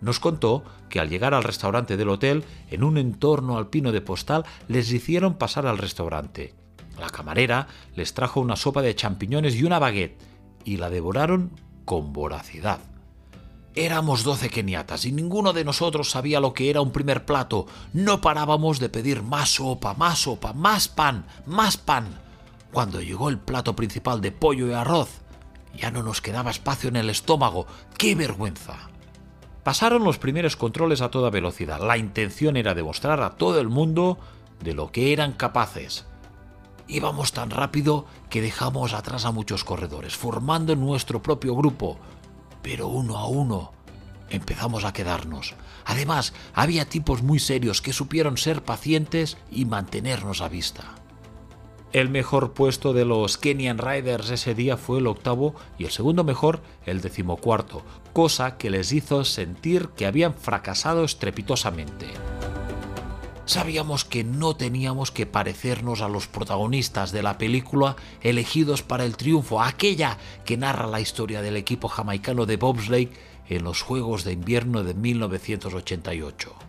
Nos 0.01 0.19
contó 0.19 0.63
que 0.89 0.99
al 0.99 1.09
llegar 1.09 1.33
al 1.33 1.43
restaurante 1.43 1.97
del 1.97 2.09
hotel, 2.09 2.43
en 2.69 2.83
un 2.83 2.97
entorno 2.97 3.57
alpino 3.57 3.91
de 3.91 4.01
postal, 4.01 4.45
les 4.67 4.91
hicieron 4.91 5.35
pasar 5.35 5.65
al 5.65 5.77
restaurante. 5.77 6.53
La 6.99 7.09
camarera 7.09 7.67
les 7.95 8.13
trajo 8.13 8.39
una 8.39 8.55
sopa 8.55 8.81
de 8.81 8.95
champiñones 8.95 9.55
y 9.55 9.63
una 9.63 9.79
baguette, 9.79 10.19
y 10.63 10.77
la 10.77 10.89
devoraron 10.89 11.51
con 11.85 12.13
voracidad. 12.13 12.79
Éramos 13.75 14.23
doce 14.23 14.49
keniatas 14.49 15.05
y 15.05 15.11
ninguno 15.11 15.53
de 15.53 15.63
nosotros 15.63 16.09
sabía 16.09 16.39
lo 16.39 16.53
que 16.53 16.71
era 16.71 16.81
un 16.81 16.91
primer 16.91 17.25
plato. 17.25 17.67
No 17.93 18.21
parábamos 18.21 18.79
de 18.79 18.89
pedir 18.89 19.21
más 19.21 19.51
sopa, 19.55 19.93
más 19.93 20.19
sopa, 20.19 20.53
más 20.53 20.87
pan, 20.87 21.27
más 21.45 21.77
pan. 21.77 22.07
Cuando 22.71 23.01
llegó 23.01 23.29
el 23.29 23.37
plato 23.37 23.75
principal 23.75 24.19
de 24.19 24.31
pollo 24.31 24.67
y 24.67 24.73
arroz, 24.73 25.21
ya 25.75 25.91
no 25.91 26.01
nos 26.01 26.21
quedaba 26.21 26.49
espacio 26.49 26.89
en 26.89 26.95
el 26.95 27.11
estómago. 27.11 27.67
¡Qué 27.99 28.15
vergüenza! 28.15 28.89
Pasaron 29.67 30.05
los 30.05 30.17
primeros 30.17 30.55
controles 30.55 31.01
a 31.01 31.11
toda 31.11 31.29
velocidad. 31.29 31.81
La 31.81 31.97
intención 31.97 32.55
era 32.55 32.73
demostrar 32.73 33.21
a 33.21 33.31
todo 33.31 33.59
el 33.59 33.67
mundo 33.67 34.17
de 34.63 34.73
lo 34.73 34.93
que 34.93 35.11
eran 35.11 35.33
capaces. 35.33 36.05
Íbamos 36.87 37.33
tan 37.33 37.49
rápido 37.49 38.05
que 38.29 38.41
dejamos 38.41 38.93
atrás 38.93 39.25
a 39.25 39.33
muchos 39.33 39.65
corredores, 39.65 40.15
formando 40.15 40.73
nuestro 40.77 41.21
propio 41.21 41.53
grupo, 41.53 41.99
pero 42.61 42.87
uno 42.87 43.17
a 43.17 43.27
uno 43.27 43.73
empezamos 44.29 44.85
a 44.85 44.93
quedarnos. 44.93 45.53
Además, 45.83 46.31
había 46.53 46.87
tipos 46.87 47.21
muy 47.21 47.39
serios 47.39 47.81
que 47.81 47.91
supieron 47.91 48.37
ser 48.37 48.63
pacientes 48.63 49.35
y 49.51 49.65
mantenernos 49.65 50.39
a 50.39 50.47
vista. 50.47 50.95
El 51.93 52.09
mejor 52.09 52.51
puesto 52.51 52.91
de 52.91 53.05
los 53.05 53.37
Kenyan 53.37 53.77
Riders 53.77 54.29
ese 54.29 54.53
día 54.53 54.75
fue 54.75 54.99
el 54.99 55.07
octavo 55.07 55.55
y 55.77 55.85
el 55.85 55.91
segundo 55.91 56.25
mejor 56.25 56.61
el 56.85 56.99
decimocuarto, 56.99 57.81
cosa 58.11 58.57
que 58.57 58.69
les 58.69 58.91
hizo 58.91 59.23
sentir 59.23 59.89
que 59.95 60.05
habían 60.05 60.33
fracasado 60.33 61.05
estrepitosamente. 61.05 62.07
Sabíamos 63.45 64.03
que 64.03 64.25
no 64.25 64.57
teníamos 64.57 65.11
que 65.11 65.25
parecernos 65.25 66.01
a 66.01 66.09
los 66.09 66.27
protagonistas 66.27 67.13
de 67.13 67.23
la 67.23 67.37
película 67.37 67.95
elegidos 68.21 68.83
para 68.83 69.05
el 69.05 69.15
triunfo, 69.15 69.61
aquella 69.61 70.17
que 70.43 70.57
narra 70.57 70.87
la 70.87 70.99
historia 70.99 71.41
del 71.41 71.55
equipo 71.55 71.87
jamaicano 71.87 72.45
de 72.45 72.57
bobsleigh 72.57 73.09
en 73.47 73.63
los 73.63 73.81
Juegos 73.81 74.25
de 74.25 74.33
Invierno 74.33 74.83
de 74.83 74.93
1988. 74.93 76.66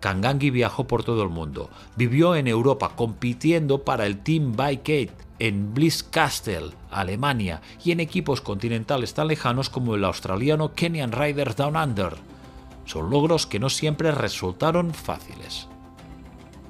Kangangi 0.00 0.50
viajó 0.50 0.86
por 0.86 1.04
todo 1.04 1.22
el 1.22 1.28
mundo. 1.28 1.70
Vivió 1.96 2.34
en 2.34 2.48
Europa 2.48 2.92
compitiendo 2.96 3.84
para 3.84 4.06
el 4.06 4.18
Team 4.18 4.56
Bike 4.56 5.12
en 5.38 5.72
Bliss-Castle, 5.72 6.72
Alemania, 6.90 7.62
y 7.84 7.92
en 7.92 8.00
equipos 8.00 8.40
continentales 8.40 9.14
tan 9.14 9.28
lejanos 9.28 9.70
como 9.70 9.94
el 9.94 10.04
australiano 10.04 10.74
Kenyan 10.74 11.12
Riders 11.12 11.56
Down 11.56 11.76
Under. 11.76 12.14
Son 12.84 13.08
logros 13.10 13.46
que 13.46 13.58
no 13.58 13.70
siempre 13.70 14.10
resultaron 14.10 14.92
fáciles. 14.92 15.68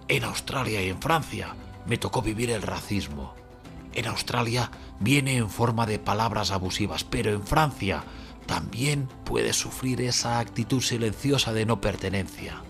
En 0.09 0.25
Australia 0.25 0.83
y 0.83 0.89
en 0.89 1.01
Francia 1.01 1.55
me 1.87 1.99
tocó 1.99 2.23
vivir 2.23 2.51
el 2.51 2.63
racismo. 2.63 3.35
En 3.93 4.07
Australia 4.07 4.71
viene 5.01 5.37
en 5.37 5.51
forma 5.51 5.87
de 5.87 5.99
palabras 5.99 6.51
abusivas, 6.51 7.05
pero 7.05 7.31
en 7.31 7.45
Francia 7.45 8.05
también 8.47 9.09
puedes 9.25 9.57
sufrir 9.57 10.01
esa 10.01 10.39
actitud 10.39 10.81
silenciosa 10.81 11.53
de 11.53 11.67
no 11.67 11.81
pertenencia. 11.81 12.63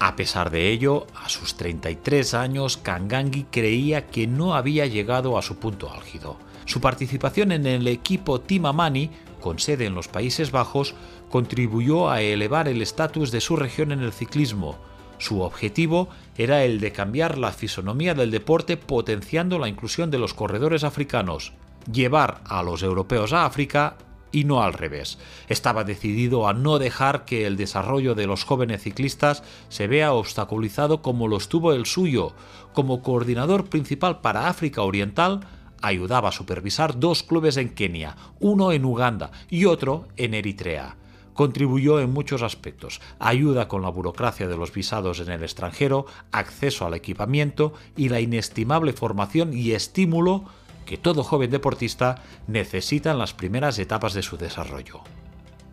A 0.00 0.14
pesar 0.14 0.50
de 0.50 0.70
ello, 0.70 1.06
a 1.14 1.28
sus 1.28 1.56
33 1.56 2.34
años, 2.34 2.76
Kangangi 2.76 3.46
creía 3.50 4.06
que 4.06 4.28
no 4.28 4.54
había 4.54 4.86
llegado 4.86 5.36
a 5.36 5.42
su 5.42 5.56
punto 5.56 5.92
álgido. 5.92 6.36
Su 6.66 6.80
participación 6.80 7.50
en 7.50 7.66
el 7.66 7.88
equipo 7.88 8.40
Team 8.40 8.66
Amani, 8.66 9.10
con 9.40 9.58
sede 9.58 9.86
en 9.86 9.94
los 9.94 10.06
Países 10.06 10.52
Bajos, 10.52 10.94
contribuyó 11.30 12.10
a 12.10 12.22
elevar 12.22 12.68
el 12.68 12.80
estatus 12.80 13.32
de 13.32 13.40
su 13.40 13.56
región 13.56 13.90
en 13.90 14.00
el 14.00 14.12
ciclismo. 14.12 14.78
Su 15.18 15.40
objetivo 15.40 16.08
era 16.36 16.62
el 16.64 16.78
de 16.78 16.92
cambiar 16.92 17.36
la 17.36 17.50
fisonomía 17.50 18.14
del 18.14 18.30
deporte 18.30 18.76
potenciando 18.76 19.58
la 19.58 19.68
inclusión 19.68 20.12
de 20.12 20.18
los 20.18 20.32
corredores 20.32 20.84
africanos, 20.84 21.54
llevar 21.90 22.40
a 22.44 22.62
los 22.62 22.84
europeos 22.84 23.32
a 23.32 23.46
África 23.46 23.96
y 24.32 24.44
no 24.44 24.62
al 24.62 24.72
revés. 24.72 25.18
Estaba 25.48 25.84
decidido 25.84 26.48
a 26.48 26.52
no 26.52 26.78
dejar 26.78 27.24
que 27.24 27.46
el 27.46 27.56
desarrollo 27.56 28.14
de 28.14 28.26
los 28.26 28.44
jóvenes 28.44 28.82
ciclistas 28.82 29.42
se 29.68 29.86
vea 29.86 30.12
obstaculizado 30.12 31.02
como 31.02 31.28
lo 31.28 31.36
estuvo 31.36 31.72
el 31.72 31.86
suyo. 31.86 32.32
Como 32.72 33.02
coordinador 33.02 33.68
principal 33.68 34.20
para 34.20 34.48
África 34.48 34.82
Oriental, 34.82 35.40
ayudaba 35.82 36.30
a 36.30 36.32
supervisar 36.32 36.98
dos 36.98 37.22
clubes 37.22 37.56
en 37.56 37.70
Kenia, 37.70 38.16
uno 38.40 38.72
en 38.72 38.84
Uganda 38.84 39.30
y 39.48 39.64
otro 39.64 40.08
en 40.16 40.34
Eritrea. 40.34 40.96
Contribuyó 41.34 42.00
en 42.00 42.12
muchos 42.12 42.42
aspectos, 42.42 43.00
ayuda 43.20 43.68
con 43.68 43.82
la 43.82 43.90
burocracia 43.90 44.48
de 44.48 44.56
los 44.56 44.72
visados 44.72 45.20
en 45.20 45.30
el 45.30 45.44
extranjero, 45.44 46.06
acceso 46.32 46.84
al 46.84 46.94
equipamiento 46.94 47.74
y 47.96 48.08
la 48.08 48.20
inestimable 48.20 48.92
formación 48.92 49.54
y 49.54 49.70
estímulo 49.70 50.46
que 50.88 50.96
todo 50.96 51.22
joven 51.22 51.50
deportista 51.50 52.22
necesita 52.46 53.10
en 53.10 53.18
las 53.18 53.34
primeras 53.34 53.78
etapas 53.78 54.14
de 54.14 54.22
su 54.22 54.38
desarrollo. 54.38 55.02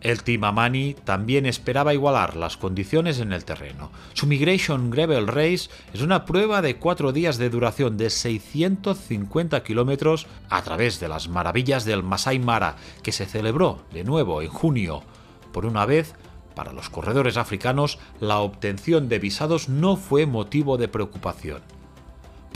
El 0.02 0.22
Team 0.22 0.44
Amani 0.44 0.92
también 0.92 1.46
esperaba 1.46 1.94
igualar 1.94 2.36
las 2.36 2.58
condiciones 2.58 3.18
en 3.18 3.32
el 3.32 3.46
terreno. 3.46 3.90
Su 4.12 4.26
Migration 4.26 4.90
Gravel 4.90 5.26
Race 5.26 5.70
es 5.94 6.02
una 6.02 6.26
prueba 6.26 6.60
de 6.60 6.76
cuatro 6.76 7.12
días 7.12 7.38
de 7.38 7.48
duración 7.48 7.96
de 7.96 8.10
650 8.10 9.62
kilómetros 9.62 10.26
a 10.50 10.60
través 10.60 11.00
de 11.00 11.08
las 11.08 11.28
maravillas 11.28 11.86
del 11.86 12.02
Masai 12.02 12.38
Mara, 12.38 12.76
que 13.02 13.10
se 13.10 13.24
celebró 13.24 13.84
de 13.94 14.04
nuevo 14.04 14.42
en 14.42 14.50
junio. 14.50 15.02
Por 15.50 15.64
una 15.64 15.86
vez, 15.86 16.14
para 16.54 16.74
los 16.74 16.90
corredores 16.90 17.38
africanos, 17.38 17.98
la 18.20 18.40
obtención 18.40 19.08
de 19.08 19.18
visados 19.18 19.70
no 19.70 19.96
fue 19.96 20.26
motivo 20.26 20.76
de 20.76 20.88
preocupación 20.88 21.62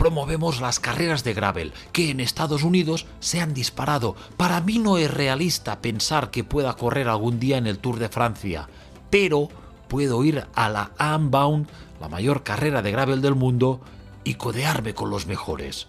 promovemos 0.01 0.63
las 0.63 0.81
carreras 0.81 1.25
de 1.25 1.35
gravel, 1.35 1.75
que 1.93 2.09
en 2.09 2.21
Estados 2.21 2.63
Unidos 2.63 3.05
se 3.19 3.43
han 3.43 3.53
disparado. 3.53 4.17
Para 4.39 4.63
mí 4.63 4.79
no 4.79 4.97
es 4.97 5.13
realista 5.13 5.83
pensar 5.83 6.31
que 6.31 6.43
pueda 6.43 6.73
correr 6.73 7.07
algún 7.07 7.39
día 7.39 7.59
en 7.59 7.67
el 7.67 7.79
Tour 7.79 7.99
de 7.99 8.09
Francia, 8.09 8.67
pero 9.11 9.51
puedo 9.89 10.25
ir 10.25 10.47
a 10.55 10.71
la 10.71 10.93
Unbound, 10.99 11.69
la 12.01 12.09
mayor 12.09 12.45
carrera 12.45 12.81
de 12.81 12.93
gravel 12.93 13.21
del 13.21 13.35
mundo, 13.35 13.83
y 14.25 14.37
codearme 14.37 14.95
con 14.95 15.11
los 15.11 15.27
mejores. 15.27 15.87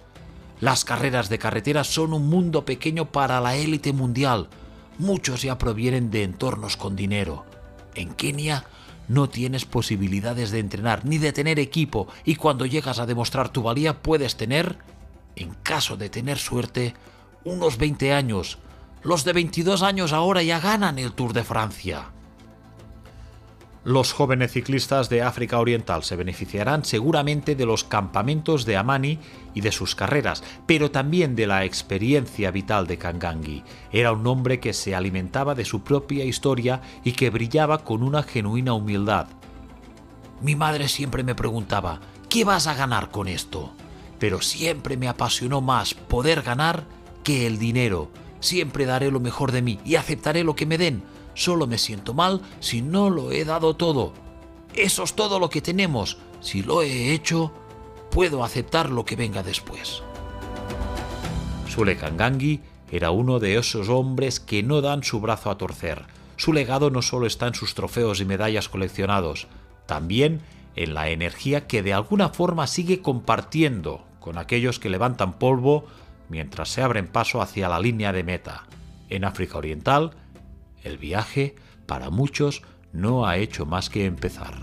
Las 0.60 0.84
carreras 0.84 1.30
de 1.30 1.40
carretera 1.40 1.86
son 1.86 2.12
un 2.12 2.28
mundo 2.28 2.66
pequeño 2.66 3.14
para 3.14 3.40
la 3.40 3.56
élite 3.56 3.94
mundial. 3.94 4.50
Muchos 4.98 5.42
ya 5.42 5.58
provienen 5.58 6.12
de 6.12 6.24
entornos 6.24 6.76
con 6.76 6.98
dinero. 6.98 7.46
En 7.96 8.14
Kenia 8.14 8.66
no 9.08 9.30
tienes 9.30 9.66
posibilidades 9.66 10.52
de 10.52 10.60
entrenar 10.60 11.06
ni 11.06 11.18
de 11.18 11.34
tener 11.34 11.60
equipo 11.60 12.08
y 12.24 12.36
cuando 12.36 12.66
llegas 12.66 13.00
a 13.00 13.06
demostrar 13.06 13.50
tu 13.50 13.64
valía 13.64 14.02
puedes 14.02 14.38
tener, 14.38 14.78
en 15.36 15.54
caso 15.64 15.98
de 15.98 16.10
tener 16.10 16.38
suerte, 16.38 16.94
unos 17.44 17.78
20 17.78 18.14
años. 18.14 18.60
Los 19.04 19.24
de 19.24 19.34
22 19.34 19.82
años 19.82 20.14
ahora 20.14 20.44
ya 20.44 20.60
ganan 20.60 21.00
el 21.00 21.14
Tour 21.14 21.34
de 21.34 21.44
Francia. 21.44 22.12
Los 23.84 24.14
jóvenes 24.14 24.52
ciclistas 24.52 25.10
de 25.10 25.24
África 25.24 25.60
Oriental 25.60 26.04
se 26.04 26.16
beneficiarán 26.16 26.86
seguramente 26.86 27.56
de 27.56 27.66
los 27.66 27.84
campamentos 27.84 28.64
de 28.64 28.78
Amani 28.78 29.18
y 29.56 29.62
de 29.62 29.72
sus 29.72 29.96
carreras, 29.96 30.44
pero 30.68 30.92
también 30.92 31.36
de 31.36 31.48
la 31.48 31.66
experiencia 31.66 32.52
vital 32.52 32.86
de 32.86 33.00
Kangangi. 33.00 33.64
Era 33.92 34.12
un 34.12 34.28
hombre 34.28 34.60
que 34.60 34.74
se 34.74 34.94
alimentaba 34.94 35.56
de 35.56 35.66
su 35.66 35.84
propia 35.84 36.24
historia 36.26 36.82
y 37.04 37.14
que 37.14 37.32
brillaba 37.32 37.84
con 37.84 38.04
una 38.04 38.22
genuina 38.22 38.74
humildad. 38.74 39.26
Mi 40.42 40.56
madre 40.56 40.88
siempre 40.88 41.24
me 41.24 41.34
preguntaba, 41.34 42.02
¿qué 42.30 42.44
vas 42.44 42.68
a 42.68 42.76
ganar 42.76 43.10
con 43.10 43.28
esto? 43.28 43.74
Pero 44.20 44.42
siempre 44.42 44.96
me 44.96 45.08
apasionó 45.08 45.60
más 45.60 45.96
poder 45.96 46.44
ganar 46.44 46.84
que 47.24 47.48
el 47.48 47.58
dinero. 47.58 48.12
Siempre 48.42 48.86
daré 48.86 49.10
lo 49.10 49.20
mejor 49.20 49.52
de 49.52 49.64
mí 49.64 49.80
y 49.84 49.96
aceptaré 49.96 50.44
lo 50.44 50.56
que 50.56 50.68
me 50.68 50.78
den 50.78 51.02
Solo 51.34 51.68
me 51.68 51.78
siento 51.78 52.14
mal 52.14 52.42
si 52.60 52.82
no 52.82 53.10
lo 53.10 53.32
he 53.32 53.46
dado 53.46 53.76
todo. 53.76 54.14
Eso 54.74 55.04
es 55.04 55.14
todo 55.14 55.40
lo 55.40 55.50
que 55.50 55.62
tenemos. 55.62 56.18
Si 56.40 56.64
lo 56.64 56.82
he 56.82 57.14
hecho, 57.14 57.52
puedo 58.10 58.44
aceptar 58.44 58.90
lo 58.90 59.06
que 59.06 59.16
venga 59.16 59.44
después. 59.44 60.04
Sule 61.68 61.96
Kangangi 61.96 62.62
era 62.92 63.12
uno 63.12 63.40
de 63.40 63.58
esos 63.58 63.88
hombres 63.90 64.40
que 64.40 64.64
no 64.64 64.82
dan 64.82 65.04
su 65.04 65.22
brazo 65.22 65.50
a 65.50 65.58
torcer. 65.58 66.04
Su 66.36 66.54
legado 66.54 66.90
no 66.90 67.02
solo 67.02 67.28
está 67.28 67.48
en 67.48 67.54
sus 67.54 67.76
trofeos 67.76 68.20
y 68.20 68.26
medallas 68.26 68.68
coleccionados, 68.68 69.48
también 69.86 70.42
en 70.76 70.94
la 70.94 71.10
energía 71.10 71.68
que 71.68 71.84
de 71.84 71.94
alguna 71.94 72.30
forma 72.30 72.68
sigue 72.68 73.02
compartiendo 73.02 74.04
con 74.20 74.38
aquellos 74.38 74.80
que 74.80 74.90
levantan 74.90 75.34
polvo 75.34 75.86
mientras 76.30 76.70
se 76.70 76.82
abren 76.82 77.08
paso 77.08 77.42
hacia 77.42 77.70
la 77.70 77.80
línea 77.80 78.12
de 78.12 78.24
meta. 78.24 78.66
En 79.10 79.26
África 79.26 79.58
Oriental, 79.58 80.12
el 80.84 80.98
viaje, 80.98 81.56
para 81.86 82.10
muchos, 82.10 82.64
no 82.94 83.26
ha 83.26 83.38
hecho 83.38 83.66
más 83.66 83.90
que 83.90 84.06
empezar. 84.06 84.54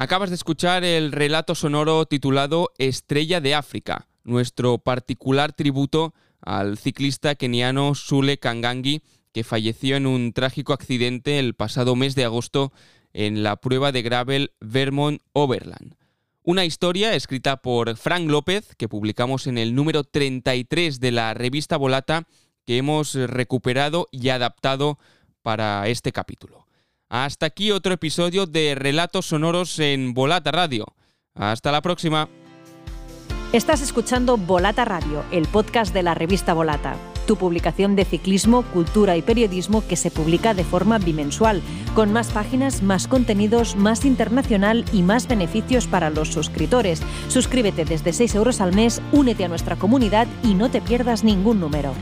Acabas 0.00 0.30
de 0.30 0.36
escuchar 0.36 0.82
el 0.82 1.12
relato 1.12 1.54
sonoro 1.54 2.06
titulado 2.06 2.70
Estrella 2.78 3.42
de 3.42 3.54
África, 3.54 4.08
nuestro 4.24 4.78
particular 4.78 5.52
tributo 5.52 6.14
al 6.40 6.78
ciclista 6.78 7.34
keniano 7.34 7.94
Sule 7.94 8.38
Kangangi, 8.38 9.02
que 9.34 9.44
falleció 9.44 9.96
en 9.96 10.06
un 10.06 10.32
trágico 10.32 10.72
accidente 10.72 11.38
el 11.38 11.52
pasado 11.52 11.96
mes 11.96 12.14
de 12.14 12.24
agosto 12.24 12.72
en 13.12 13.42
la 13.42 13.56
prueba 13.56 13.92
de 13.92 14.00
gravel 14.00 14.52
Vermont 14.60 15.20
Overland. 15.34 15.99
Una 16.42 16.64
historia 16.64 17.14
escrita 17.14 17.58
por 17.58 17.96
Frank 17.96 18.28
López, 18.28 18.74
que 18.76 18.88
publicamos 18.88 19.46
en 19.46 19.58
el 19.58 19.74
número 19.74 20.04
33 20.04 20.98
de 20.98 21.12
la 21.12 21.34
revista 21.34 21.76
Volata, 21.76 22.24
que 22.64 22.78
hemos 22.78 23.14
recuperado 23.14 24.08
y 24.10 24.30
adaptado 24.30 24.98
para 25.42 25.86
este 25.88 26.12
capítulo. 26.12 26.66
Hasta 27.10 27.46
aquí 27.46 27.72
otro 27.72 27.92
episodio 27.92 28.46
de 28.46 28.74
Relatos 28.74 29.26
Sonoros 29.26 29.78
en 29.80 30.14
Volata 30.14 30.50
Radio. 30.50 30.86
Hasta 31.34 31.72
la 31.72 31.82
próxima. 31.82 32.28
Estás 33.52 33.82
escuchando 33.82 34.38
Volata 34.38 34.84
Radio, 34.84 35.24
el 35.32 35.46
podcast 35.46 35.92
de 35.92 36.04
la 36.04 36.14
revista 36.14 36.54
Volata 36.54 36.96
tu 37.30 37.36
publicación 37.36 37.94
de 37.94 38.04
ciclismo, 38.04 38.62
cultura 38.62 39.16
y 39.16 39.22
periodismo 39.22 39.86
que 39.86 39.94
se 39.94 40.10
publica 40.10 40.52
de 40.52 40.64
forma 40.64 40.98
bimensual, 40.98 41.62
con 41.94 42.12
más 42.12 42.32
páginas, 42.32 42.82
más 42.82 43.06
contenidos, 43.06 43.76
más 43.76 44.04
internacional 44.04 44.84
y 44.92 45.02
más 45.02 45.28
beneficios 45.28 45.86
para 45.86 46.10
los 46.10 46.32
suscriptores. 46.32 47.04
Suscríbete 47.28 47.84
desde 47.84 48.12
6 48.12 48.34
euros 48.34 48.60
al 48.60 48.74
mes, 48.74 49.00
únete 49.12 49.44
a 49.44 49.48
nuestra 49.48 49.76
comunidad 49.76 50.26
y 50.42 50.54
no 50.54 50.72
te 50.72 50.80
pierdas 50.80 51.22
ningún 51.22 51.60
número. 51.60 51.94